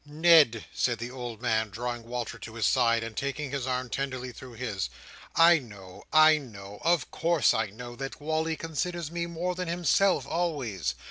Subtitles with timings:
[0.03, 4.31] "Ned," said the old man, drawing Walter to his side, and taking his arm tenderly
[4.31, 4.89] through his,
[5.35, 6.05] "I know.
[6.11, 6.79] I know.
[6.81, 10.95] Of course I know that Wally considers me more than himself always.